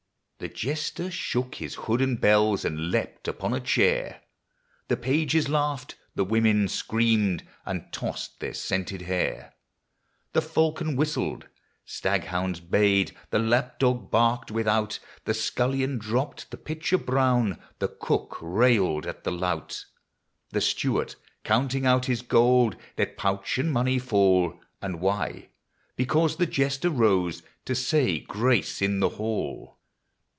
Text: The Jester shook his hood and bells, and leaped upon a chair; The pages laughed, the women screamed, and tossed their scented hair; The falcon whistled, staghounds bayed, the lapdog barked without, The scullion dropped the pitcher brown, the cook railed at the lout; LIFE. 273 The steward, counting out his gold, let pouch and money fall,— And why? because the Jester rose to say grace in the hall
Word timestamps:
The 0.41 0.47
Jester 0.49 1.11
shook 1.11 1.53
his 1.53 1.75
hood 1.75 2.01
and 2.01 2.19
bells, 2.19 2.65
and 2.65 2.89
leaped 2.89 3.27
upon 3.27 3.53
a 3.53 3.59
chair; 3.59 4.21
The 4.87 4.97
pages 4.97 5.47
laughed, 5.47 5.93
the 6.15 6.25
women 6.25 6.67
screamed, 6.67 7.47
and 7.63 7.93
tossed 7.93 8.39
their 8.39 8.55
scented 8.55 9.03
hair; 9.03 9.53
The 10.33 10.41
falcon 10.41 10.95
whistled, 10.95 11.47
staghounds 11.85 12.59
bayed, 12.59 13.15
the 13.29 13.37
lapdog 13.37 14.09
barked 14.09 14.49
without, 14.49 14.97
The 15.25 15.35
scullion 15.35 15.99
dropped 15.99 16.49
the 16.49 16.57
pitcher 16.57 16.97
brown, 16.97 17.59
the 17.77 17.89
cook 17.89 18.39
railed 18.41 19.05
at 19.05 19.23
the 19.23 19.31
lout; 19.31 19.85
LIFE. 20.51 20.53
273 20.53 20.57
The 20.57 20.61
steward, 20.61 21.15
counting 21.43 21.85
out 21.85 22.05
his 22.07 22.23
gold, 22.23 22.75
let 22.97 23.15
pouch 23.15 23.59
and 23.59 23.71
money 23.71 23.99
fall,— 23.99 24.59
And 24.81 25.01
why? 25.01 25.49
because 25.95 26.37
the 26.37 26.47
Jester 26.47 26.89
rose 26.89 27.43
to 27.65 27.75
say 27.75 28.17
grace 28.21 28.81
in 28.81 29.01
the 29.01 29.09
hall 29.09 29.77